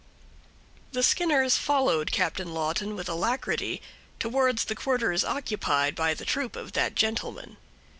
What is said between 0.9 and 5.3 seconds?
_The Skinners followed Captain Lawton with alacrity, towards the quarters